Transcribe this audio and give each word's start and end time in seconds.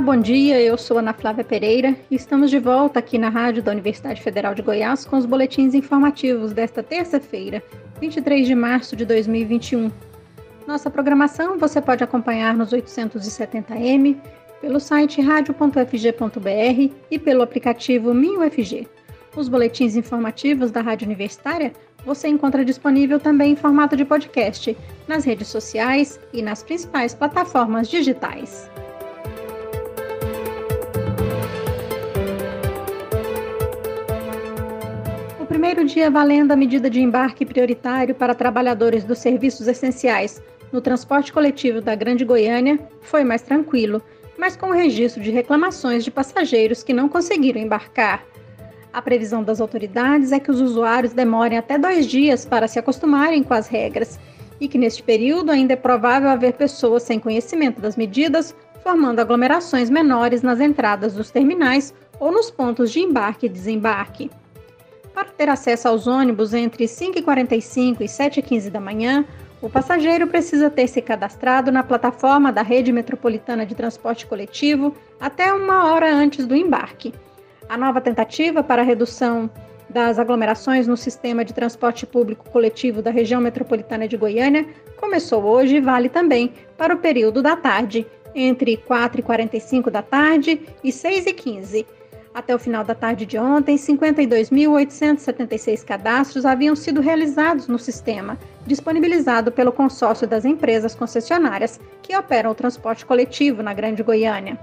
Bom 0.00 0.16
dia. 0.16 0.60
Eu 0.60 0.76
sou 0.76 0.98
Ana 0.98 1.14
Flávia 1.14 1.42
Pereira 1.42 1.96
e 2.10 2.16
estamos 2.16 2.50
de 2.50 2.58
volta 2.58 2.98
aqui 2.98 3.16
na 3.16 3.30
Rádio 3.30 3.62
da 3.62 3.72
Universidade 3.72 4.20
Federal 4.20 4.54
de 4.54 4.60
Goiás 4.60 5.06
com 5.06 5.16
os 5.16 5.24
boletins 5.24 5.74
informativos 5.74 6.52
desta 6.52 6.82
terça-feira, 6.82 7.62
23 7.98 8.46
de 8.46 8.54
março 8.54 8.94
de 8.94 9.06
2021. 9.06 9.90
Nossa 10.66 10.90
programação 10.90 11.58
você 11.58 11.80
pode 11.80 12.04
acompanhar 12.04 12.54
nos 12.54 12.72
870m, 12.72 14.16
pelo 14.60 14.78
site 14.78 15.22
radio.fg.br 15.22 16.94
e 17.10 17.18
pelo 17.18 17.42
aplicativo 17.42 18.12
MinUFG. 18.12 18.86
Os 19.34 19.48
boletins 19.48 19.96
informativos 19.96 20.70
da 20.70 20.82
Rádio 20.82 21.06
Universitária 21.06 21.72
você 22.04 22.28
encontra 22.28 22.64
disponível 22.64 23.18
também 23.18 23.52
em 23.52 23.56
formato 23.56 23.96
de 23.96 24.04
podcast 24.04 24.76
nas 25.08 25.24
redes 25.24 25.48
sociais 25.48 26.20
e 26.32 26.42
nas 26.42 26.62
principais 26.62 27.14
plataformas 27.14 27.88
digitais. 27.88 28.70
Primeiro 35.66 35.92
dia 35.92 36.08
valendo 36.08 36.52
a 36.52 36.56
medida 36.56 36.88
de 36.88 37.00
embarque 37.00 37.44
prioritário 37.44 38.14
para 38.14 38.36
trabalhadores 38.36 39.02
dos 39.02 39.18
serviços 39.18 39.66
essenciais 39.66 40.40
no 40.70 40.80
transporte 40.80 41.32
coletivo 41.32 41.80
da 41.80 41.92
Grande 41.96 42.24
Goiânia 42.24 42.78
foi 43.00 43.24
mais 43.24 43.42
tranquilo, 43.42 44.00
mas 44.38 44.56
com 44.56 44.68
o 44.68 44.72
registro 44.72 45.20
de 45.20 45.32
reclamações 45.32 46.04
de 46.04 46.10
passageiros 46.12 46.84
que 46.84 46.92
não 46.92 47.08
conseguiram 47.08 47.60
embarcar. 47.60 48.24
A 48.92 49.02
previsão 49.02 49.42
das 49.42 49.60
autoridades 49.60 50.30
é 50.30 50.38
que 50.38 50.52
os 50.52 50.60
usuários 50.60 51.12
demorem 51.12 51.58
até 51.58 51.76
dois 51.76 52.06
dias 52.06 52.46
para 52.46 52.68
se 52.68 52.78
acostumarem 52.78 53.42
com 53.42 53.52
as 53.52 53.66
regras 53.66 54.20
e 54.60 54.68
que 54.68 54.78
neste 54.78 55.02
período 55.02 55.50
ainda 55.50 55.72
é 55.72 55.76
provável 55.76 56.28
haver 56.28 56.52
pessoas 56.52 57.02
sem 57.02 57.18
conhecimento 57.18 57.80
das 57.80 57.96
medidas, 57.96 58.54
formando 58.84 59.18
aglomerações 59.18 59.90
menores 59.90 60.42
nas 60.42 60.60
entradas 60.60 61.14
dos 61.14 61.32
terminais 61.32 61.92
ou 62.20 62.30
nos 62.30 62.52
pontos 62.52 62.92
de 62.92 63.00
embarque 63.00 63.46
e 63.46 63.48
desembarque. 63.48 64.30
Para 65.16 65.30
ter 65.30 65.48
acesso 65.48 65.88
aos 65.88 66.06
ônibus 66.06 66.52
entre 66.52 66.84
5h45 66.84 68.02
e 68.02 68.04
7h15 68.04 68.68
da 68.68 68.78
manhã, 68.78 69.24
o 69.62 69.70
passageiro 69.70 70.26
precisa 70.26 70.68
ter 70.68 70.86
se 70.88 71.00
cadastrado 71.00 71.72
na 71.72 71.82
plataforma 71.82 72.52
da 72.52 72.60
Rede 72.60 72.92
Metropolitana 72.92 73.64
de 73.64 73.74
Transporte 73.74 74.26
Coletivo 74.26 74.94
até 75.18 75.50
uma 75.54 75.90
hora 75.90 76.14
antes 76.14 76.44
do 76.46 76.54
embarque. 76.54 77.14
A 77.66 77.78
nova 77.78 77.98
tentativa 77.98 78.62
para 78.62 78.82
a 78.82 78.84
redução 78.84 79.48
das 79.88 80.18
aglomerações 80.18 80.86
no 80.86 80.98
sistema 80.98 81.46
de 81.46 81.54
transporte 81.54 82.04
público 82.04 82.50
coletivo 82.50 83.00
da 83.00 83.10
região 83.10 83.40
metropolitana 83.40 84.06
de 84.06 84.18
Goiânia 84.18 84.66
começou 84.98 85.42
hoje 85.44 85.76
e 85.76 85.80
vale 85.80 86.10
também 86.10 86.52
para 86.76 86.94
o 86.94 86.98
período 86.98 87.40
da 87.40 87.56
tarde, 87.56 88.06
entre 88.34 88.76
4h45 88.76 89.88
da 89.88 90.02
tarde 90.02 90.60
e 90.84 90.90
6h15. 90.90 91.86
Até 92.36 92.54
o 92.54 92.58
final 92.58 92.84
da 92.84 92.94
tarde 92.94 93.24
de 93.24 93.38
ontem, 93.38 93.76
52.876 93.76 95.82
cadastros 95.82 96.44
haviam 96.44 96.76
sido 96.76 97.00
realizados 97.00 97.66
no 97.66 97.78
sistema, 97.78 98.38
disponibilizado 98.66 99.50
pelo 99.50 99.72
consórcio 99.72 100.28
das 100.28 100.44
empresas 100.44 100.94
concessionárias 100.94 101.80
que 102.02 102.14
operam 102.14 102.50
o 102.50 102.54
transporte 102.54 103.06
coletivo 103.06 103.62
na 103.62 103.72
Grande 103.72 104.02
Goiânia. 104.02 104.60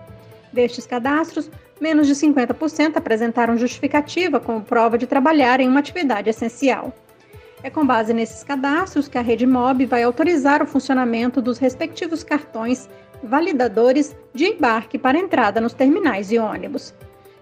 Destes 0.53 0.85
cadastros, 0.85 1.49
menos 1.81 2.05
de 2.05 2.13
50% 2.13 2.97
apresentaram 2.97 3.57
justificativa 3.57 4.39
como 4.39 4.61
prova 4.61 4.95
de 4.95 5.07
trabalhar 5.07 5.59
em 5.59 5.67
uma 5.67 5.79
atividade 5.79 6.29
essencial. 6.29 6.93
É 7.63 7.71
com 7.71 7.83
base 7.83 8.13
nesses 8.13 8.43
cadastros 8.43 9.07
que 9.07 9.17
a 9.17 9.21
Rede 9.21 9.47
Mob 9.47 9.83
vai 9.87 10.03
autorizar 10.03 10.61
o 10.61 10.67
funcionamento 10.67 11.41
dos 11.41 11.57
respectivos 11.57 12.23
cartões 12.23 12.87
validadores 13.23 14.15
de 14.31 14.45
embarque 14.45 14.99
para 14.99 15.17
entrada 15.17 15.59
nos 15.59 15.73
terminais 15.73 16.31
e 16.31 16.37
ônibus. 16.37 16.93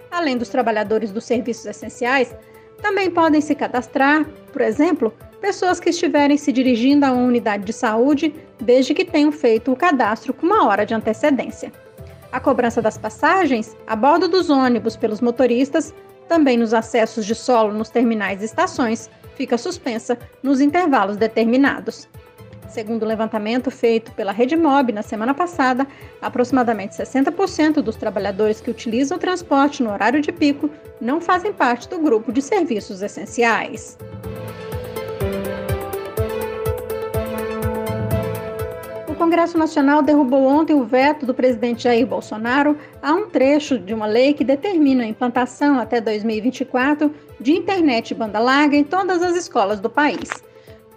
Além 0.08 0.36
dos 0.36 0.48
trabalhadores 0.48 1.10
dos 1.10 1.24
serviços 1.24 1.66
essenciais, 1.66 2.32
também 2.80 3.10
podem 3.10 3.40
se 3.40 3.56
cadastrar, 3.56 4.24
por 4.52 4.62
exemplo, 4.62 5.12
pessoas 5.40 5.80
que 5.80 5.90
estiverem 5.90 6.36
se 6.36 6.52
dirigindo 6.52 7.04
a 7.04 7.10
uma 7.10 7.24
unidade 7.24 7.64
de 7.64 7.72
saúde 7.72 8.32
desde 8.60 8.94
que 8.94 9.04
tenham 9.04 9.32
feito 9.32 9.72
o 9.72 9.76
cadastro 9.76 10.32
com 10.32 10.46
uma 10.46 10.68
hora 10.68 10.86
de 10.86 10.94
antecedência. 10.94 11.72
A 12.30 12.38
cobrança 12.38 12.80
das 12.80 12.96
passagens 12.96 13.76
a 13.84 13.96
bordo 13.96 14.28
dos 14.28 14.48
ônibus 14.48 14.94
pelos 14.94 15.20
motoristas, 15.20 15.92
também 16.28 16.56
nos 16.56 16.72
acessos 16.72 17.26
de 17.26 17.34
solo 17.34 17.72
nos 17.72 17.90
terminais 17.90 18.42
e 18.42 18.44
estações, 18.44 19.10
fica 19.34 19.58
suspensa 19.58 20.16
nos 20.40 20.60
intervalos 20.60 21.16
determinados. 21.16 22.08
Segundo 22.68 23.02
o 23.02 23.06
levantamento 23.06 23.70
feito 23.70 24.12
pela 24.12 24.32
Rede 24.32 24.56
Mob 24.56 24.92
na 24.92 25.02
semana 25.02 25.34
passada, 25.34 25.86
aproximadamente 26.20 26.94
60% 26.96 27.82
dos 27.82 27.96
trabalhadores 27.96 28.60
que 28.60 28.70
utilizam 28.70 29.16
o 29.16 29.20
transporte 29.20 29.82
no 29.82 29.92
horário 29.92 30.20
de 30.20 30.32
pico 30.32 30.70
não 31.00 31.20
fazem 31.20 31.52
parte 31.52 31.88
do 31.88 31.98
grupo 31.98 32.32
de 32.32 32.40
serviços 32.40 33.02
essenciais. 33.02 33.98
O 39.06 39.14
Congresso 39.14 39.58
Nacional 39.58 40.02
derrubou 40.02 40.44
ontem 40.46 40.74
o 40.74 40.84
veto 40.84 41.26
do 41.26 41.34
presidente 41.34 41.84
Jair 41.84 42.06
Bolsonaro 42.06 42.76
a 43.02 43.12
um 43.12 43.28
trecho 43.28 43.78
de 43.78 43.92
uma 43.92 44.06
lei 44.06 44.32
que 44.32 44.44
determina 44.44 45.04
a 45.04 45.06
implantação 45.06 45.78
até 45.78 46.00
2024 46.00 47.14
de 47.38 47.52
internet 47.52 48.14
banda 48.14 48.38
larga 48.38 48.76
em 48.76 48.84
todas 48.84 49.22
as 49.22 49.36
escolas 49.36 49.78
do 49.78 49.90
país. 49.90 50.30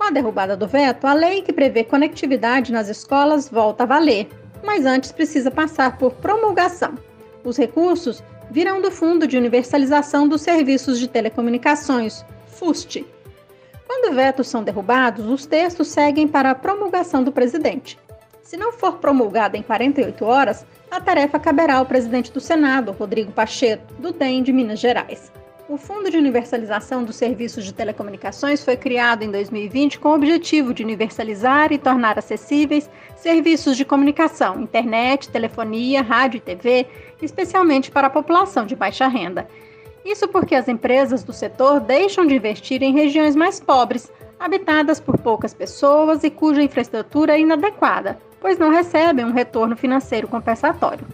Com 0.06 0.10
a 0.10 0.12
derrubada 0.12 0.56
do 0.56 0.68
veto, 0.68 1.08
a 1.08 1.16
lei 1.16 1.42
que 1.42 1.52
prevê 1.52 1.84
conectividade 1.84 2.72
nas 2.72 2.90
escolas 2.90 3.50
volta 3.50 3.82
a 3.82 3.86
valer, 3.88 4.28
mas 4.64 4.86
antes 4.86 5.12
precisa 5.12 5.50
passar 5.50 5.98
por 5.98 6.14
promulgação. 6.14 6.94
Os 7.44 7.58
recursos 7.58 8.24
virão 8.52 8.80
do 8.80 8.92
Fundo 8.92 9.26
de 9.26 9.36
Universalização 9.36 10.28
dos 10.28 10.44
Serviços 10.44 11.00
de 11.00 11.08
Telecomunicações, 11.08 12.24
FUST. 12.46 13.04
Quando 13.88 14.14
vetos 14.14 14.48
são 14.48 14.64
derrubados, 14.64 15.26
os 15.26 15.48
textos 15.48 15.88
seguem 15.88 16.28
para 16.28 16.52
a 16.52 16.56
promulgação 16.56 17.24
do 17.24 17.32
presidente. 17.32 17.98
Se 18.44 18.56
não 18.56 18.74
for 18.74 19.00
promulgada 19.00 19.58
em 19.58 19.64
48 19.64 20.24
horas, 20.24 20.68
a 20.92 21.02
tarefa 21.02 21.40
caberá 21.40 21.78
ao 21.78 21.86
presidente 21.88 22.32
do 22.32 22.40
Senado, 22.40 22.92
Rodrigo 22.92 23.32
Pacheco, 23.32 23.92
do 23.96 24.14
DEM 24.14 24.44
de 24.44 24.54
Minas 24.54 24.80
Gerais. 24.80 25.32
O 25.68 25.78
Fundo 25.78 26.12
de 26.12 26.18
Universalização 26.18 27.04
dos 27.04 27.16
Serviços 27.16 27.66
de 27.66 27.74
Telecomunicações 27.74 28.64
foi 28.64 28.78
criado 28.78 29.24
em 29.24 29.32
2020 29.32 29.98
com 29.98 30.10
o 30.10 30.14
objetivo 30.14 30.76
de 30.76 30.84
universalizar 30.84 31.74
e 31.74 31.80
tornar 31.80 32.20
acessíveis 32.20 32.88
serviços 33.16 33.76
de 33.76 33.84
comunicação, 33.84 34.62
internet, 34.62 35.28
telefonia, 35.30 36.04
rádio 36.04 36.38
e 36.38 36.42
TV, 36.42 36.86
especialmente 37.20 37.90
para 37.90 38.06
a 38.06 38.12
população 38.12 38.68
de 38.68 38.76
baixa 38.76 39.08
renda. 39.08 39.48
Isso 40.06 40.28
porque 40.28 40.54
as 40.54 40.68
empresas 40.68 41.24
do 41.24 41.34
setor 41.34 41.80
deixam 41.80 42.28
de 42.28 42.36
investir 42.36 42.84
em 42.84 42.94
regiões 42.94 43.36
mais 43.36 43.60
pobres, 43.60 44.12
habitadas 44.40 45.00
por 45.00 45.18
poucas 45.18 45.52
pessoas 45.52 46.24
e 46.24 46.30
cuja 46.30 46.62
infraestrutura 46.62 47.36
é 47.36 47.40
inadequada, 47.40 48.20
pois 48.40 48.60
não 48.60 48.70
recebem 48.70 49.26
um 49.26 49.34
retorno 49.34 49.76
financeiro 49.76 50.28
compensatório. 50.28 51.08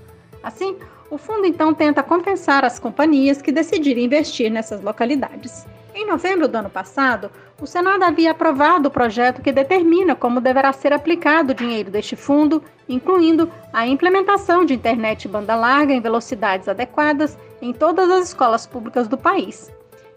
Assim, 0.43 0.75
o 1.11 1.17
fundo 1.17 1.45
então 1.45 1.73
tenta 1.73 2.01
compensar 2.01 2.63
as 2.63 2.79
companhias 2.79 3.41
que 3.41 3.51
decidirem 3.51 4.05
investir 4.05 4.49
nessas 4.49 4.81
localidades. 4.81 5.67
Em 5.93 6.07
novembro 6.07 6.47
do 6.47 6.55
ano 6.55 6.69
passado, 6.69 7.29
o 7.61 7.67
Senado 7.67 8.03
havia 8.03 8.31
aprovado 8.31 8.87
o 8.87 8.91
projeto 8.91 9.41
que 9.41 9.51
determina 9.51 10.15
como 10.15 10.39
deverá 10.39 10.71
ser 10.71 10.93
aplicado 10.93 11.51
o 11.51 11.55
dinheiro 11.55 11.91
deste 11.91 12.15
fundo, 12.15 12.63
incluindo 12.87 13.51
a 13.73 13.85
implementação 13.85 14.63
de 14.63 14.73
internet 14.73 15.27
banda 15.27 15.53
larga 15.53 15.93
em 15.93 15.99
velocidades 15.99 16.69
adequadas 16.69 17.37
em 17.61 17.73
todas 17.73 18.09
as 18.09 18.29
escolas 18.29 18.65
públicas 18.65 19.09
do 19.09 19.17
país. 19.17 19.69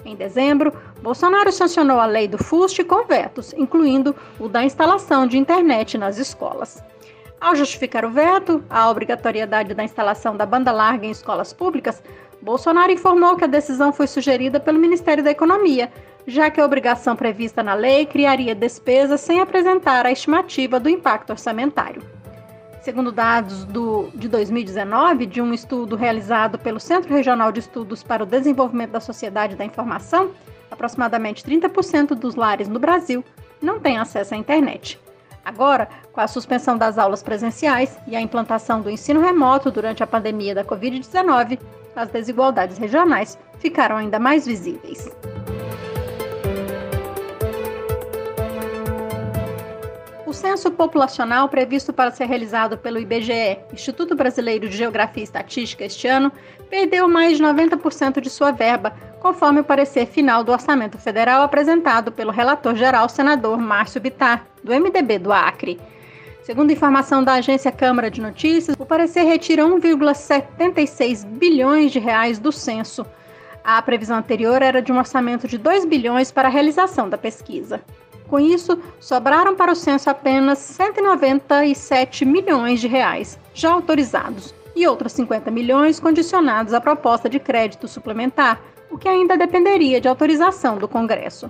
Em 0.05 0.15
dezembro, 0.15 0.73
Bolsonaro 1.03 1.51
sancionou 1.51 1.99
a 1.99 2.07
lei 2.07 2.29
do 2.29 2.39
FUST 2.39 2.85
com 2.85 3.05
vetos, 3.05 3.53
incluindo 3.55 4.15
o 4.39 4.49
da 4.49 4.63
instalação 4.63 5.27
de 5.27 5.39
internet 5.39 5.99
nas 5.99 6.19
escolas. 6.19 6.85
Ao 7.41 7.55
justificar 7.55 8.05
o 8.05 8.11
veto 8.11 8.65
à 8.71 8.89
obrigatoriedade 8.91 9.75
da 9.75 9.85
instalação 9.85 10.37
da 10.37 10.47
banda 10.47 10.73
larga 10.73 11.07
em 11.07 11.11
escolas 11.11 11.53
públicas, 11.53 12.03
Bolsonaro 12.41 12.93
informou 12.93 13.37
que 13.37 13.45
a 13.45 13.49
decisão 13.49 13.93
foi 13.93 14.07
sugerida 14.07 14.61
pelo 14.61 14.79
Ministério 14.79 15.25
da 15.25 15.31
Economia, 15.31 15.91
já 16.27 16.51
que 16.51 16.61
a 16.61 16.65
obrigação 16.65 17.17
prevista 17.17 17.63
na 17.63 17.75
lei 17.75 18.07
criaria 18.07 18.55
despesas 18.55 19.21
sem 19.21 19.41
apresentar 19.41 20.07
a 20.07 20.13
estimativa 20.13 20.79
do 20.79 20.89
impacto 20.89 21.31
orçamentário. 21.31 22.03
Segundo 22.83 23.11
dados 23.11 23.65
do, 23.65 24.11
de 24.15 24.29
2019, 24.29 25.25
de 25.25 25.41
um 25.41 25.55
estudo 25.55 25.97
realizado 25.97 26.59
pelo 26.59 26.79
Centro 26.79 27.15
Regional 27.15 27.51
de 27.51 27.61
Estudos 27.61 28.03
para 28.03 28.23
o 28.23 28.27
Desenvolvimento 28.27 28.91
da 28.91 29.01
Sociedade 29.01 29.57
da 29.57 29.65
Informação, 29.65 30.31
aproximadamente 30.71 31.43
30% 31.43 32.09
dos 32.09 32.35
lares 32.35 32.69
no 32.69 32.79
Brasil 32.79 33.25
não 33.61 33.81
têm 33.81 33.97
acesso 33.97 34.35
à 34.35 34.37
internet. 34.37 35.01
Agora, 35.45 35.89
com 36.13 36.21
a 36.21 36.27
suspensão 36.27 36.79
das 36.79 36.97
aulas 36.97 37.23
presenciais 37.23 37.99
e 38.07 38.17
a 38.17 38.21
implantação 38.21 38.81
do 38.81 38.91
ensino 38.91 39.21
remoto 39.21 39.71
durante 39.71 40.03
a 40.03 40.07
pandemia 40.07 40.55
da 40.55 40.65
Covid-19, 40.65 41.59
as 41.95 42.09
desigualdades 42.09 42.79
regionais 42.79 43.39
ficaram 43.59 43.97
ainda 43.97 44.19
mais 44.19 44.47
visíveis. 44.47 45.09
Censo 50.45 50.71
populacional 50.71 51.49
previsto 51.49 51.91
para 51.91 52.11
ser 52.11 52.27
realizado 52.27 52.77
pelo 52.77 52.99
IBGE, 52.99 53.57
Instituto 53.73 54.15
Brasileiro 54.15 54.69
de 54.69 54.77
Geografia 54.77 55.23
e 55.23 55.25
Estatística, 55.25 55.87
este 55.87 56.07
ano, 56.07 56.31
perdeu 56.69 57.09
mais 57.09 57.39
de 57.39 57.43
90% 57.43 58.21
de 58.21 58.29
sua 58.29 58.53
verba, 58.53 58.93
conforme 59.21 59.61
o 59.61 59.65
parecer 59.65 60.05
final 60.05 60.45
do 60.45 60.53
orçamento 60.53 60.99
federal 60.99 61.43
apresentado 61.43 62.13
pelo 62.13 62.31
relator 62.31 62.77
geral 62.77 63.09
senador 63.09 63.57
Márcio 63.57 64.03
Bitar, 64.03 64.45
do 64.63 64.71
MDB 64.79 65.19
do 65.19 65.33
Acre. 65.33 65.81
Segundo 66.43 66.71
informação 66.71 67.25
da 67.25 67.33
agência 67.33 67.73
Câmara 67.73 68.11
de 68.11 68.21
Notícias, 68.21 68.77
o 68.79 68.85
parecer 68.85 69.23
retira 69.23 69.63
1,76 69.63 71.25
bilhões 71.25 71.91
de 71.91 71.99
reais 71.99 72.39
do 72.39 72.53
censo. 72.53 73.07
A 73.65 73.81
previsão 73.81 74.19
anterior 74.19 74.61
era 74.61 74.83
de 74.83 74.93
um 74.93 74.99
orçamento 74.99 75.49
de 75.49 75.57
2 75.57 75.87
bilhões 75.87 76.31
para 76.31 76.49
a 76.49 76.51
realização 76.51 77.09
da 77.09 77.17
pesquisa. 77.17 77.81
Com 78.35 78.41
isso, 78.41 78.77
sobraram 78.99 79.55
para 79.55 79.71
o 79.71 79.77
censo 79.77 80.11
apenas 80.11 80.59
197 80.59 82.25
milhões 82.25 82.81
de 82.81 82.89
reais, 82.89 83.39
já 83.55 83.71
autorizados, 83.71 84.53
e 84.75 84.89
outros 84.89 85.13
50 85.13 85.53
milhões 85.53 86.01
condicionados 86.01 86.75
à 86.75 86.81
proposta 86.81 87.29
de 87.29 87.39
crédito 87.39 87.87
suplementar, 87.87 88.61
o 88.91 88.99
que 88.99 89.09
ainda 89.09 89.37
dependeria 89.37 90.01
de 90.01 90.09
autorização 90.09 90.79
do 90.79 90.89
Congresso. 90.89 91.49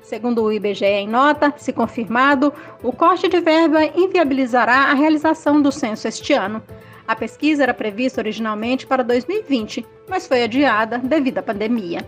Segundo 0.00 0.42
o 0.42 0.50
IBGE 0.50 0.86
em 0.86 1.06
nota, 1.06 1.52
se 1.58 1.70
confirmado, 1.70 2.50
o 2.82 2.94
corte 2.94 3.28
de 3.28 3.38
verba 3.38 3.84
inviabilizará 3.84 4.84
a 4.84 4.94
realização 4.94 5.60
do 5.60 5.70
censo 5.70 6.08
este 6.08 6.32
ano. 6.32 6.62
A 7.06 7.14
pesquisa 7.14 7.64
era 7.64 7.74
prevista 7.74 8.22
originalmente 8.22 8.86
para 8.86 9.04
2020, 9.04 9.86
mas 10.08 10.26
foi 10.26 10.44
adiada 10.44 10.96
devido 10.96 11.36
à 11.36 11.42
pandemia. 11.42 12.00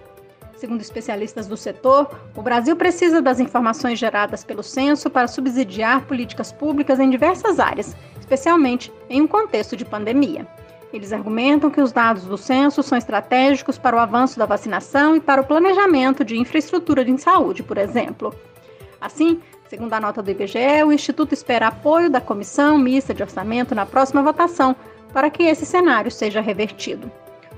Segundo 0.64 0.80
especialistas 0.80 1.46
do 1.46 1.58
setor, 1.58 2.08
o 2.34 2.40
Brasil 2.40 2.74
precisa 2.74 3.20
das 3.20 3.38
informações 3.38 3.98
geradas 3.98 4.42
pelo 4.42 4.62
censo 4.62 5.10
para 5.10 5.28
subsidiar 5.28 6.06
políticas 6.06 6.52
públicas 6.52 6.98
em 6.98 7.10
diversas 7.10 7.60
áreas, 7.60 7.94
especialmente 8.18 8.90
em 9.10 9.20
um 9.20 9.26
contexto 9.26 9.76
de 9.76 9.84
pandemia. 9.84 10.48
Eles 10.90 11.12
argumentam 11.12 11.70
que 11.70 11.82
os 11.82 11.92
dados 11.92 12.24
do 12.24 12.38
censo 12.38 12.82
são 12.82 12.96
estratégicos 12.96 13.76
para 13.76 13.94
o 13.94 13.98
avanço 13.98 14.38
da 14.38 14.46
vacinação 14.46 15.14
e 15.14 15.20
para 15.20 15.42
o 15.42 15.44
planejamento 15.44 16.24
de 16.24 16.38
infraestrutura 16.38 17.04
de 17.04 17.20
saúde, 17.20 17.62
por 17.62 17.76
exemplo. 17.76 18.34
Assim, 18.98 19.42
segundo 19.68 19.92
a 19.92 20.00
nota 20.00 20.22
do 20.22 20.30
IBGE, 20.30 20.82
o 20.82 20.92
Instituto 20.92 21.34
espera 21.34 21.68
apoio 21.68 22.08
da 22.08 22.22
Comissão 22.22 22.78
Mista 22.78 23.12
de 23.12 23.22
Orçamento 23.22 23.74
na 23.74 23.84
próxima 23.84 24.22
votação 24.22 24.74
para 25.12 25.28
que 25.28 25.42
esse 25.42 25.66
cenário 25.66 26.10
seja 26.10 26.40
revertido. 26.40 27.12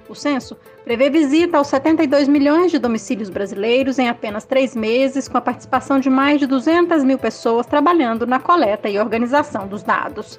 O 0.08 0.14
censo 0.14 0.56
prevê 0.84 1.10
visita 1.10 1.58
aos 1.58 1.66
72 1.66 2.28
milhões 2.28 2.70
de 2.70 2.78
domicílios 2.78 3.28
brasileiros 3.28 3.98
em 3.98 4.08
apenas 4.08 4.44
três 4.44 4.76
meses, 4.76 5.26
com 5.26 5.36
a 5.36 5.40
participação 5.40 5.98
de 5.98 6.08
mais 6.08 6.38
de 6.38 6.46
200 6.46 7.02
mil 7.02 7.18
pessoas 7.18 7.66
trabalhando 7.66 8.26
na 8.26 8.38
coleta 8.38 8.88
e 8.88 8.98
organização 8.98 9.66
dos 9.66 9.82
dados. 9.82 10.38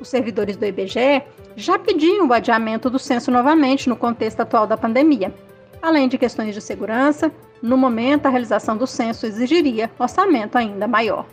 Os 0.00 0.08
servidores 0.08 0.56
do 0.56 0.64
IBGE 0.64 1.22
já 1.56 1.78
pediam 1.78 2.28
o 2.28 2.32
adiamento 2.32 2.88
do 2.88 2.98
censo 2.98 3.30
novamente 3.30 3.88
no 3.88 3.96
contexto 3.96 4.40
atual 4.40 4.66
da 4.66 4.76
pandemia. 4.76 5.34
Além 5.82 6.08
de 6.08 6.18
questões 6.18 6.54
de 6.54 6.60
segurança, 6.60 7.32
no 7.60 7.76
momento 7.76 8.26
a 8.26 8.30
realização 8.30 8.76
do 8.76 8.86
censo 8.86 9.26
exigiria 9.26 9.90
orçamento 9.98 10.56
ainda 10.56 10.86
maior. 10.86 11.26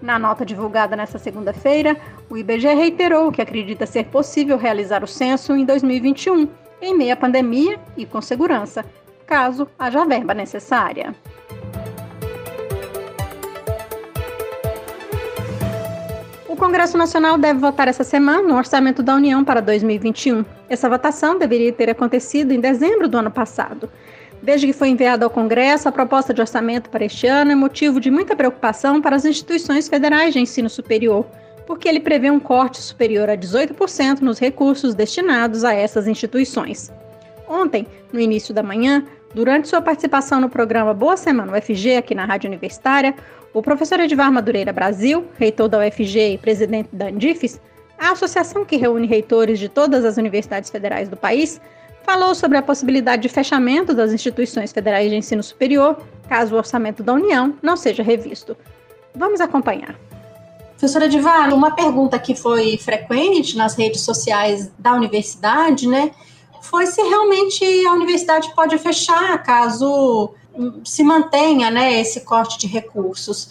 Na 0.00 0.18
nota 0.18 0.44
divulgada 0.44 0.96
nesta 0.96 1.18
segunda-feira, 1.18 1.96
o 2.28 2.36
IBGE 2.36 2.74
reiterou 2.74 3.32
que 3.32 3.40
acredita 3.40 3.86
ser 3.86 4.04
possível 4.06 4.58
realizar 4.58 5.02
o 5.02 5.06
censo 5.06 5.54
em 5.56 5.64
2021, 5.64 6.48
em 6.84 6.96
meio 6.96 7.12
à 7.12 7.16
pandemia 7.16 7.80
e 7.96 8.04
com 8.04 8.20
segurança, 8.20 8.84
caso 9.26 9.66
haja 9.78 10.04
verba 10.04 10.34
necessária. 10.34 11.14
O 16.54 16.56
Congresso 16.56 16.96
Nacional 16.96 17.36
deve 17.36 17.58
votar 17.58 17.88
essa 17.88 18.04
semana 18.04 18.42
no 18.42 18.56
Orçamento 18.56 19.02
da 19.02 19.16
União 19.16 19.42
para 19.42 19.60
2021. 19.60 20.44
Essa 20.68 20.88
votação 20.88 21.36
deveria 21.36 21.72
ter 21.72 21.90
acontecido 21.90 22.52
em 22.52 22.60
dezembro 22.60 23.08
do 23.08 23.18
ano 23.18 23.30
passado. 23.30 23.90
Desde 24.40 24.66
que 24.66 24.72
foi 24.72 24.90
enviada 24.90 25.24
ao 25.24 25.30
Congresso, 25.30 25.88
a 25.88 25.92
proposta 25.92 26.32
de 26.32 26.40
orçamento 26.40 26.90
para 26.90 27.04
este 27.04 27.26
ano 27.26 27.50
é 27.50 27.54
motivo 27.54 27.98
de 27.98 28.10
muita 28.10 28.36
preocupação 28.36 29.00
para 29.00 29.16
as 29.16 29.24
instituições 29.24 29.88
federais 29.88 30.32
de 30.32 30.38
ensino 30.38 30.70
superior, 30.70 31.26
porque 31.66 31.88
ele 31.88 32.00
prevê 32.00 32.30
um 32.30 32.40
corte 32.40 32.80
superior 32.80 33.28
a 33.28 33.36
18% 33.36 34.20
nos 34.20 34.38
recursos 34.38 34.94
destinados 34.94 35.64
a 35.64 35.72
essas 35.72 36.06
instituições. 36.06 36.92
Ontem, 37.48 37.86
no 38.12 38.20
início 38.20 38.54
da 38.54 38.62
manhã, 38.62 39.04
durante 39.34 39.68
sua 39.68 39.82
participação 39.82 40.40
no 40.40 40.48
programa 40.48 40.94
Boa 40.94 41.16
Semana 41.16 41.56
UFG 41.56 41.96
aqui 41.96 42.14
na 42.14 42.24
Rádio 42.24 42.48
Universitária, 42.48 43.14
o 43.52 43.62
professor 43.62 44.00
Edvar 44.00 44.32
Madureira 44.32 44.72
Brasil, 44.72 45.24
reitor 45.38 45.68
da 45.68 45.78
UFG 45.78 46.34
e 46.34 46.38
presidente 46.38 46.88
da 46.92 47.06
Andifes, 47.06 47.60
a 47.98 48.12
associação 48.12 48.64
que 48.64 48.76
reúne 48.76 49.06
reitores 49.06 49.58
de 49.58 49.68
todas 49.68 50.04
as 50.04 50.16
universidades 50.16 50.70
federais 50.70 51.08
do 51.08 51.16
país, 51.16 51.60
falou 52.02 52.34
sobre 52.34 52.58
a 52.58 52.62
possibilidade 52.62 53.22
de 53.22 53.28
fechamento 53.28 53.94
das 53.94 54.12
instituições 54.12 54.72
federais 54.72 55.10
de 55.10 55.16
ensino 55.16 55.42
superior, 55.42 55.96
caso 56.28 56.54
o 56.54 56.58
orçamento 56.58 57.02
da 57.02 57.14
União 57.14 57.54
não 57.62 57.76
seja 57.76 58.02
revisto. 58.02 58.56
Vamos 59.14 59.40
acompanhar. 59.40 59.94
Professora 60.76 61.06
Edvar, 61.06 61.54
uma 61.54 61.70
pergunta 61.70 62.18
que 62.18 62.34
foi 62.34 62.76
frequente 62.76 63.56
nas 63.56 63.74
redes 63.74 64.02
sociais 64.02 64.70
da 64.78 64.92
universidade, 64.92 65.88
né, 65.88 66.10
foi 66.60 66.86
se 66.86 67.00
realmente 67.02 67.64
a 67.86 67.92
universidade 67.92 68.52
pode 68.54 68.76
fechar 68.78 69.42
caso 69.42 70.34
se 70.84 71.02
mantenha 71.02 71.70
né, 71.70 72.00
esse 72.00 72.20
corte 72.20 72.58
de 72.58 72.66
recursos. 72.66 73.50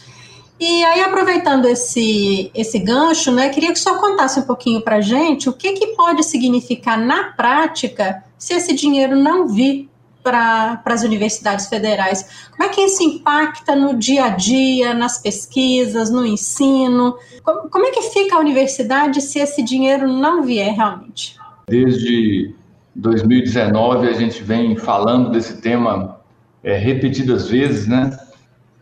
E 0.60 0.84
aí, 0.86 1.02
aproveitando 1.02 1.66
esse, 1.66 2.50
esse 2.54 2.80
gancho, 2.80 3.32
né, 3.32 3.50
queria 3.50 3.74
que 3.74 3.80
o 3.80 3.82
senhor 3.82 4.00
contasse 4.00 4.40
um 4.40 4.44
pouquinho 4.44 4.82
para 4.82 4.98
a 4.98 5.02
gente 5.02 5.50
o 5.50 5.54
que, 5.54 5.74
que 5.74 5.88
pode 5.88 6.24
significar 6.24 6.98
na 6.98 7.32
prática 7.34 8.24
se 8.38 8.54
esse 8.54 8.74
dinheiro 8.74 9.16
não 9.16 9.48
vir 9.48 9.90
para 10.24 10.82
as 10.86 11.04
universidades 11.04 11.68
federais. 11.68 12.50
Como 12.52 12.64
é 12.64 12.74
que 12.74 12.82
isso 12.82 13.04
impacta 13.04 13.76
no 13.76 13.96
dia 13.96 14.26
a 14.26 14.30
dia, 14.30 14.94
nas 14.94 15.22
pesquisas, 15.22 16.10
no 16.10 16.26
ensino? 16.26 17.16
Como, 17.44 17.70
como 17.70 17.86
é 17.86 17.92
que 17.92 18.02
fica 18.04 18.38
a 18.38 18.40
universidade 18.40 19.22
se 19.22 19.40
esse 19.40 19.62
dinheiro 19.62 20.08
não 20.08 20.44
vier 20.44 20.74
realmente? 20.74 21.36
Desde 21.68 22.56
2019 22.96 24.08
a 24.08 24.14
gente 24.14 24.42
vem 24.42 24.76
falando 24.78 25.32
desse 25.32 25.62
tema 25.62 26.20
é, 26.64 26.78
repetidas 26.78 27.50
vezes, 27.50 27.88
né? 27.88 28.18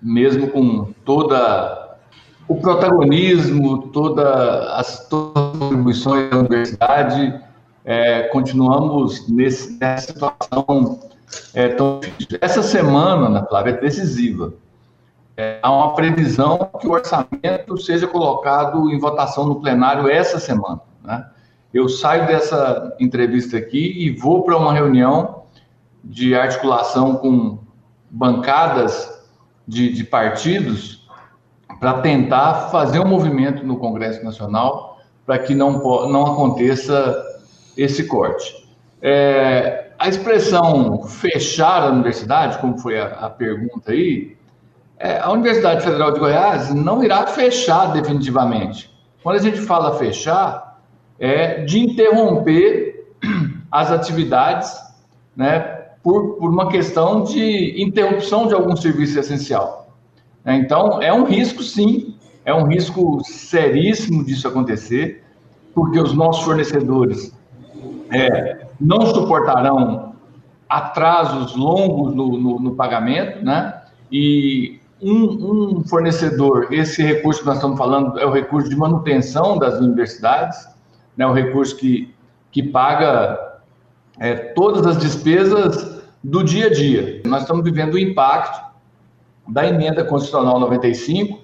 Mesmo 0.02 0.48
com 0.50 0.94
toda 1.04 1.98
o 2.48 2.56
protagonismo, 2.56 3.88
toda 3.90 4.76
as, 4.76 5.08
todas 5.08 5.54
as 5.54 5.58
contribuições 5.58 6.30
da 6.30 6.40
universidade, 6.40 7.40
é, 7.86 8.24
continuamos 8.24 9.28
nesse, 9.30 9.78
nessa 9.80 10.08
situação 10.08 11.00
é, 11.54 11.70
tão 11.70 12.00
difícil. 12.00 12.38
Essa 12.42 12.64
semana, 12.64 13.28
Ana 13.28 13.46
Flávia, 13.46 13.72
é 13.72 13.78
decisiva. 13.78 14.54
É, 15.36 15.60
há 15.62 15.72
uma 15.72 15.96
previsão 15.96 16.70
que 16.80 16.88
o 16.88 16.92
orçamento 16.92 17.78
seja 17.78 18.08
colocado 18.08 18.90
em 18.92 19.00
votação 19.00 19.46
no 19.46 19.62
plenário 19.62 20.10
essa 20.10 20.40
semana. 20.40 20.82
Né? 21.04 21.26
Eu 21.74 21.88
saio 21.88 22.28
dessa 22.28 22.96
entrevista 23.00 23.58
aqui 23.58 23.94
e 23.98 24.10
vou 24.10 24.44
para 24.44 24.58
uma 24.58 24.74
reunião 24.74 25.44
de 26.04 26.36
articulação 26.36 27.16
com 27.16 27.60
bancadas 28.10 29.22
de, 29.68 29.92
de 29.94 30.04
partidos 30.04 31.08
para 31.80 32.02
tentar 32.02 32.70
fazer 32.70 33.00
um 33.00 33.08
movimento 33.08 33.66
no 33.66 33.78
Congresso 33.78 34.24
Nacional 34.24 35.00
para 35.26 35.40
que 35.40 35.56
não, 35.56 35.72
não 36.10 36.26
aconteça 36.26 37.26
esse 37.78 38.04
corte. 38.04 38.68
É, 39.02 39.91
a 40.02 40.10
expressão 40.10 41.04
fechar 41.04 41.84
a 41.84 41.92
universidade, 41.92 42.58
como 42.58 42.76
foi 42.80 43.00
a, 43.00 43.06
a 43.06 43.30
pergunta 43.30 43.92
aí, 43.92 44.36
é, 44.98 45.20
a 45.20 45.32
Universidade 45.32 45.84
Federal 45.84 46.12
de 46.12 46.20
Goiás 46.20 46.74
não 46.74 47.04
irá 47.04 47.28
fechar 47.28 47.94
definitivamente. 47.94 48.92
Quando 49.22 49.36
a 49.36 49.42
gente 49.42 49.62
fala 49.62 50.00
fechar, 50.00 50.82
é 51.20 51.64
de 51.66 51.80
interromper 51.80 53.14
as 53.72 53.92
atividades, 53.92 54.76
né, 55.36 55.60
por, 56.02 56.38
por 56.38 56.50
uma 56.50 56.68
questão 56.70 57.24
de 57.24 57.80
interrupção 57.80 58.48
de 58.48 58.56
algum 58.56 58.76
serviço 58.76 59.20
essencial. 59.20 59.96
É, 60.44 60.56
então, 60.56 61.00
é 61.00 61.14
um 61.14 61.26
risco, 61.26 61.62
sim, 61.62 62.16
é 62.44 62.52
um 62.52 62.66
risco 62.66 63.22
seríssimo 63.24 64.26
disso 64.26 64.48
acontecer, 64.48 65.24
porque 65.76 66.00
os 66.00 66.12
nossos 66.12 66.44
fornecedores 66.44 67.32
é, 68.10 68.71
não 68.82 69.06
suportarão 69.06 70.16
atrasos 70.68 71.56
longos 71.56 72.16
no, 72.16 72.38
no, 72.38 72.60
no 72.60 72.76
pagamento, 72.76 73.44
né? 73.44 73.82
E 74.12 74.80
um, 75.02 75.78
um, 75.78 75.84
fornecedor, 75.84 76.68
esse 76.72 77.04
recurso 77.04 77.42
que 77.42 77.46
nós 77.46 77.58
estamos 77.58 77.78
falando 77.78 78.20
é 78.20 78.26
o 78.26 78.32
recurso 78.32 78.70
de 78.70 78.76
manutenção 78.76 79.58
das 79.58 79.80
universidades, 79.80 80.68
né? 81.16 81.26
O 81.28 81.34
recurso 81.34 81.76
que, 81.78 82.14
que 82.52 82.64
paga 82.64 83.60
é, 84.20 84.34
todas 84.36 84.86
as 84.88 84.98
despesas 84.98 86.02
do 86.24 86.44
dia 86.44 86.68
a 86.68 86.74
dia. 86.74 87.22
Nós 87.26 87.42
estamos 87.42 87.64
vivendo 87.64 87.96
o 87.96 88.00
impacto 88.00 88.72
da 89.48 89.68
emenda 89.68 90.04
constitucional 90.04 90.60
95, 90.60 91.40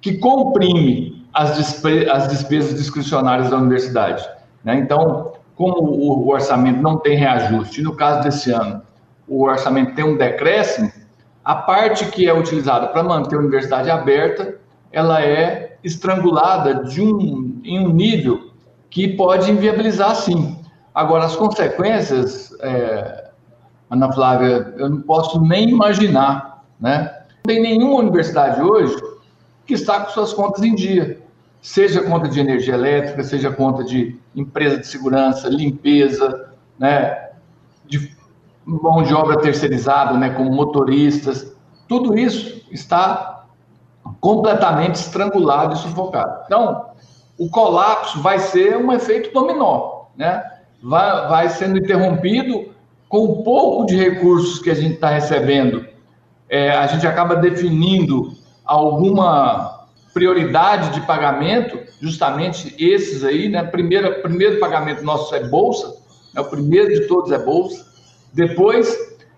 que 0.00 0.18
comprime 0.18 1.26
as, 1.32 1.56
despe 1.56 2.08
as 2.08 2.28
despesas 2.28 2.74
discricionárias 2.74 3.50
da 3.50 3.56
universidade. 3.56 4.26
Né? 4.64 4.76
Então, 4.76 5.32
como 5.62 5.92
o 5.92 6.28
orçamento 6.28 6.82
não 6.82 6.98
tem 6.98 7.16
reajuste, 7.16 7.82
no 7.82 7.94
caso 7.94 8.24
desse 8.24 8.50
ano, 8.50 8.82
o 9.28 9.44
orçamento 9.44 9.94
tem 9.94 10.04
um 10.04 10.16
decréscimo, 10.16 10.90
a 11.44 11.54
parte 11.54 12.04
que 12.06 12.28
é 12.28 12.34
utilizada 12.34 12.88
para 12.88 13.04
manter 13.04 13.36
a 13.36 13.38
universidade 13.38 13.88
aberta, 13.88 14.56
ela 14.90 15.22
é 15.22 15.76
estrangulada 15.84 16.82
de 16.82 17.00
um, 17.00 17.60
em 17.62 17.78
um 17.78 17.90
nível 17.90 18.50
que 18.90 19.06
pode 19.16 19.52
inviabilizar 19.52 20.16
sim. 20.16 20.58
Agora, 20.92 21.26
as 21.26 21.36
consequências, 21.36 22.52
é, 22.60 23.30
Ana 23.88 24.12
Flávia, 24.12 24.74
eu 24.76 24.90
não 24.90 25.00
posso 25.02 25.40
nem 25.40 25.70
imaginar, 25.70 26.64
né? 26.80 27.04
Não 27.44 27.54
tem 27.54 27.62
nenhuma 27.62 28.00
universidade 28.00 28.60
hoje 28.60 28.96
que 29.64 29.74
está 29.74 30.00
com 30.00 30.10
suas 30.10 30.32
contas 30.32 30.64
em 30.64 30.74
dia 30.74 31.22
seja 31.62 32.02
conta 32.02 32.28
de 32.28 32.40
energia 32.40 32.74
elétrica, 32.74 33.22
seja 33.22 33.50
conta 33.52 33.84
de 33.84 34.18
empresa 34.34 34.78
de 34.78 34.86
segurança, 34.86 35.48
limpeza, 35.48 36.50
né, 36.76 37.30
de 37.86 38.14
mão 38.66 39.04
de 39.04 39.14
obra 39.14 39.40
terceirizada, 39.40 40.18
né, 40.18 40.30
como 40.30 40.52
motoristas, 40.52 41.54
tudo 41.86 42.18
isso 42.18 42.66
está 42.72 43.44
completamente 44.20 44.96
estrangulado 44.96 45.74
e 45.74 45.78
sufocado. 45.78 46.42
Então, 46.46 46.86
o 47.38 47.48
colapso 47.48 48.20
vai 48.20 48.40
ser 48.40 48.76
um 48.76 48.92
efeito 48.92 49.32
dominó, 49.32 50.06
né? 50.16 50.44
Vai, 50.82 51.28
vai 51.28 51.48
sendo 51.48 51.78
interrompido 51.78 52.72
com 53.08 53.24
o 53.24 53.42
pouco 53.44 53.86
de 53.86 53.96
recursos 53.96 54.58
que 54.58 54.70
a 54.70 54.74
gente 54.74 54.94
está 54.94 55.10
recebendo. 55.10 55.86
É, 56.48 56.72
a 56.72 56.86
gente 56.88 57.06
acaba 57.06 57.36
definindo 57.36 58.32
alguma 58.64 59.81
prioridade 60.12 60.90
de 60.90 61.06
pagamento, 61.06 61.78
justamente 62.00 62.74
esses 62.78 63.24
aí, 63.24 63.48
né? 63.48 63.62
Primeiro, 63.62 64.20
primeiro 64.22 64.60
pagamento 64.60 65.02
nosso 65.02 65.34
é 65.34 65.44
bolsa, 65.48 65.94
né? 66.34 66.40
o 66.40 66.44
primeiro 66.44 66.92
de 66.92 67.06
todos 67.06 67.32
é 67.32 67.38
bolsa. 67.38 67.86
Depois, 68.32 68.94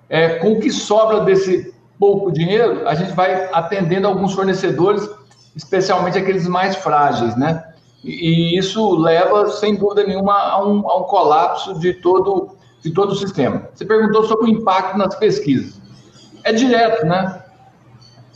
é, 0.09 0.39
com 0.39 0.53
o 0.53 0.61
que 0.61 0.71
sobra 0.71 1.21
desse 1.21 1.75
pouco 1.99 2.33
dinheiro, 2.33 2.87
a 2.89 2.95
gente 2.95 3.13
vai 3.13 3.49
atendendo 3.53 4.09
alguns 4.09 4.33
fornecedores, 4.35 5.09
especialmente 5.55 6.19
aqueles 6.19 6.49
mais 6.49 6.77
frágeis, 6.77 7.37
né? 7.37 7.65
E, 8.03 8.55
e 8.55 8.59
isso 8.59 8.97
leva, 8.97 9.49
sem 9.51 9.77
dúvida 9.77 10.05
nenhuma, 10.05 10.35
a 10.35 10.65
um, 10.65 10.89
a 10.89 10.99
um 10.99 11.05
colapso 11.05 11.79
de 11.79 11.95
todo, 11.95 12.57
de 12.83 12.91
todo 12.93 13.13
o 13.13 13.17
sistema. 13.17 13.69
Você 13.73 13.85
perguntou 13.85 14.25
sobre 14.25 14.47
o 14.47 14.49
impacto 14.49 14.99
nas 14.99 15.15
pesquisas. 15.15 15.81
É 16.43 16.53
direto, 16.53 17.07
né? 17.07 17.43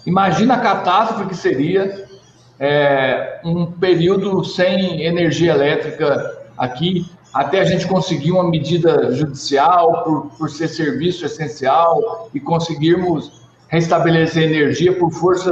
Imagina 0.06 0.54
a 0.54 0.60
catástrofe 0.60 1.26
que 1.26 1.36
seria 1.36 2.07
é, 2.60 3.40
um 3.44 3.66
período 3.66 4.44
sem 4.44 5.02
energia 5.02 5.52
elétrica 5.52 6.38
aqui, 6.56 7.06
até 7.32 7.60
a 7.60 7.64
gente 7.64 7.86
conseguir 7.86 8.32
uma 8.32 8.48
medida 8.48 9.12
judicial 9.12 10.02
por, 10.02 10.26
por 10.36 10.50
ser 10.50 10.68
serviço 10.68 11.24
essencial 11.24 12.28
e 12.34 12.40
conseguirmos 12.40 13.46
restabelecer 13.68 14.44
energia 14.44 14.92
por 14.98 15.12
força 15.12 15.50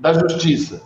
da 0.00 0.12
justiça. 0.12 0.82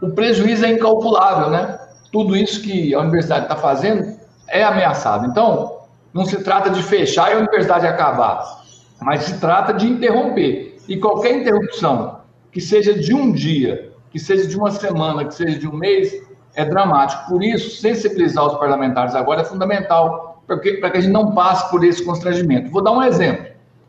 O 0.00 0.10
prejuízo 0.10 0.64
é 0.64 0.72
incalculável, 0.72 1.50
né? 1.50 1.78
Tudo 2.10 2.36
isso 2.36 2.62
que 2.62 2.94
a 2.94 3.00
universidade 3.00 3.44
está 3.44 3.56
fazendo 3.56 4.16
é 4.48 4.64
ameaçado. 4.64 5.26
Então, 5.26 5.78
não 6.12 6.24
se 6.24 6.42
trata 6.42 6.70
de 6.70 6.82
fechar 6.82 7.30
e 7.30 7.34
a 7.34 7.38
universidade 7.38 7.86
acabar, 7.86 8.62
mas 9.00 9.24
se 9.24 9.38
trata 9.38 9.72
de 9.72 9.86
interromper. 9.86 10.76
E 10.88 10.96
qualquer 10.96 11.36
interrupção 11.36 12.20
que 12.50 12.60
seja 12.60 12.94
de 12.94 13.14
um 13.14 13.32
dia 13.32 13.91
que 14.12 14.18
seja 14.18 14.46
de 14.46 14.56
uma 14.56 14.70
semana, 14.70 15.24
que 15.24 15.34
seja 15.34 15.58
de 15.58 15.66
um 15.66 15.72
mês, 15.72 16.12
é 16.54 16.64
dramático. 16.64 17.30
Por 17.30 17.42
isso, 17.42 17.80
sensibilizar 17.80 18.46
os 18.46 18.58
parlamentares 18.58 19.14
agora 19.14 19.40
é 19.40 19.44
fundamental, 19.44 20.42
para 20.46 20.58
que, 20.58 20.80
a 20.84 21.00
gente 21.00 21.12
não 21.12 21.32
passe 21.32 21.70
por 21.70 21.82
esse 21.82 22.04
constrangimento. 22.04 22.70
Vou 22.70 22.82
dar 22.82 22.92
um 22.92 23.02
exemplo. 23.02 23.46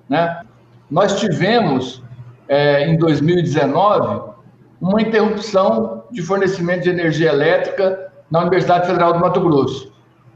Né? 0.08 0.42
Nós 0.90 1.20
tivemos, 1.20 2.02
é, 2.48 2.88
em 2.88 2.98
2019, 2.98 4.32
uma 4.80 5.02
interrupção 5.02 6.04
de 6.10 6.22
fornecimento 6.22 6.84
de 6.84 6.90
energia 6.90 7.30
elétrica 7.30 8.12
na 8.32 8.42
Universidade 8.42 8.88
Federal 8.88 9.14
do 9.14 9.20
Mato 9.20 9.42
Grosso. 9.42 9.92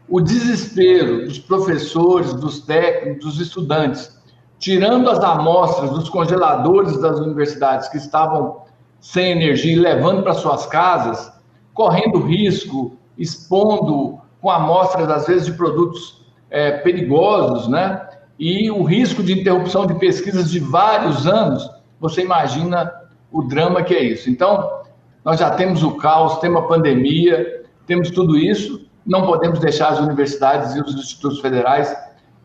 O 0.10 0.20
desespero 0.20 1.26
dos 1.26 1.40
professores, 1.40 2.34
dos 2.34 2.60
técnicos, 2.62 3.26
dos 3.26 3.40
estudantes, 3.40 4.18
tirando 4.60 5.10
as 5.10 5.20
amostras 5.20 5.92
dos 5.92 6.10
congeladores 6.10 7.00
das 7.00 7.20
universidades 7.20 7.88
que 7.90 7.98
estavam 7.98 8.67
sem 9.00 9.32
energia 9.32 9.74
e 9.74 9.80
levando 9.80 10.24
para 10.24 10.34
suas 10.34 10.66
casas, 10.66 11.32
correndo 11.74 12.20
risco, 12.20 12.98
expondo 13.18 14.20
com 14.42 14.50
amostras, 14.50 15.10
às 15.10 15.28
vezes, 15.28 15.46
de 15.46 15.54
produtos 15.54 16.26
é, 16.50 16.72
perigosos, 16.80 17.68
né? 17.68 18.08
E 18.40 18.70
o 18.70 18.84
risco 18.84 19.24
de 19.24 19.40
interrupção 19.40 19.86
de 19.86 19.96
pesquisas 19.96 20.52
de 20.52 20.60
vários 20.60 21.26
anos, 21.26 21.70
você 22.00 22.22
imagina 22.22 22.92
o 23.32 23.42
drama 23.44 23.84
que 23.84 23.94
é 23.94 24.04
isso. 24.04 24.30
Então, 24.30 24.82
nós 25.26 25.40
já 25.40 25.52
temos 25.52 25.84
o 25.84 25.96
caos, 25.98 26.38
temos 26.40 26.64
a 26.64 26.68
pandemia, 26.68 27.66
temos 27.86 28.12
tudo 28.12 28.38
isso, 28.38 28.88
não 29.06 29.26
podemos 29.26 29.60
deixar 29.60 29.90
as 29.90 30.00
universidades 30.00 30.76
e 30.76 30.82
os 30.82 30.94
institutos 30.94 31.40
federais 31.40 31.96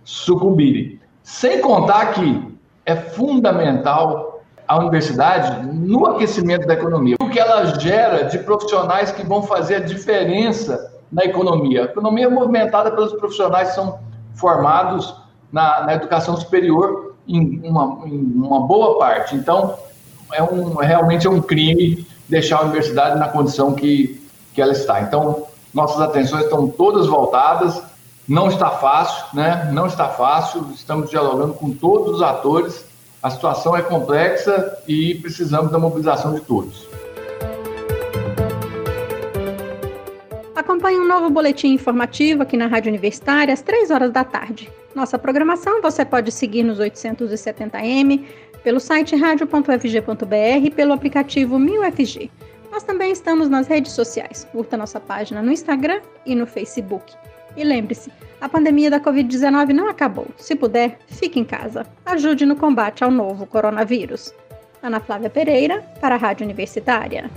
sucumbirem. 0.05 0.99
Sem 1.23 1.61
contar 1.61 2.15
que 2.15 2.53
é 2.87 2.97
fundamental 2.97 4.32
a 4.67 4.79
universidade 4.79 5.67
no 5.67 6.07
aquecimento 6.07 6.67
da 6.67 6.75
economia. 6.75 7.17
O 7.21 7.29
que 7.29 7.39
ela 7.39 7.79
gera 7.79 8.25
de 8.25 8.39
profissionais 8.39 9.11
que 9.11 9.25
vão 9.25 9.43
fazer 9.43 9.77
a 9.77 9.81
diferença 9.81 10.93
na 11.13 11.25
economia. 11.25 11.83
A 11.83 11.85
economia 11.85 12.27
é 12.27 12.29
movimentada 12.29 12.91
pelos 12.91 13.13
profissionais 13.13 13.71
que 13.71 13.75
são 13.75 13.99
formados 14.35 15.15
na, 15.53 15.85
na 15.85 15.95
educação 15.95 16.37
superior 16.37 17.15
em 17.29 17.61
uma, 17.63 18.01
em 18.07 18.33
uma, 18.35 18.61
boa 18.67 18.99
parte. 18.99 19.37
Então, 19.37 19.77
é 20.33 20.43
um, 20.43 20.75
realmente 20.77 21.27
é 21.27 21.31
um 21.31 21.41
crime 21.41 22.07
deixar 22.29 22.59
a 22.59 22.63
universidade 22.63 23.19
na 23.19 23.29
condição 23.29 23.75
que, 23.75 24.27
que 24.55 24.63
ela 24.63 24.73
está. 24.73 25.03
Então, 25.03 25.45
nossas 25.73 26.01
atenções 26.01 26.45
estão 26.45 26.69
todas 26.69 27.07
voltadas 27.07 27.83
Não 28.27 28.49
está 28.49 28.71
fácil, 28.71 29.25
né? 29.35 29.69
Não 29.73 29.87
está 29.87 30.09
fácil. 30.09 30.67
Estamos 30.75 31.11
dialogando 31.11 31.55
com 31.55 31.71
todos 31.73 32.17
os 32.17 32.23
atores. 32.23 32.85
A 33.23 33.31
situação 33.31 33.77
é 33.77 33.83
complexa 33.83 34.79
e 34.89 35.15
precisamos 35.15 35.71
da 35.71 35.79
mobilização 35.79 36.35
de 36.35 36.41
todos. 36.41 36.89
Acompanhe 40.57 40.99
um 40.99 41.07
novo 41.07 41.31
boletim 41.31 41.69
informativo 41.69 42.43
aqui 42.43 42.57
na 42.57 42.67
Rádio 42.67 42.89
Universitária 42.89 43.55
às 43.55 43.63
3 43.63 43.93
horas 43.93 44.11
da 44.11 44.25
tarde. 44.25 44.69
Nossa 44.93 45.19
programação 45.19 45.81
você 45.81 46.05
pode 46.05 46.33
seguir 46.33 46.65
nos 46.65 46.81
870m, 46.81 48.25
pelo 48.65 48.81
site 48.81 49.15
radio.fg.br 49.15 50.65
e 50.65 50.71
pelo 50.71 50.93
aplicativo 50.93 51.59
1000FG. 51.59 52.29
Nós 52.73 52.83
também 52.83 53.13
estamos 53.13 53.49
nas 53.49 53.69
redes 53.69 53.93
sociais. 53.93 54.49
Curta 54.51 54.77
nossa 54.77 54.99
página 54.99 55.43
no 55.43 55.53
Instagram 55.53 56.01
e 56.27 56.35
no 56.35 56.47
Facebook. 56.47 57.13
E 57.57 57.65
lembre-se, 57.65 58.11
a 58.41 58.49
pandemia 58.49 58.91
da 58.91 59.01
Covid-19 59.01 59.69
não 59.69 59.89
acabou. 59.89 60.27
Se 60.37 60.57
puder, 60.57 60.99
fique 61.07 61.39
em 61.39 61.45
casa. 61.45 61.87
Ajude 62.05 62.45
no 62.47 62.57
combate 62.57 63.05
ao 63.05 63.11
novo 63.11 63.47
coronavírus. 63.47 64.35
Ana 64.83 64.99
Flávia 64.99 65.31
Pereira, 65.31 65.81
para 66.01 66.17
a 66.17 66.19
Rádio 66.19 66.45
Universitária. 66.45 67.31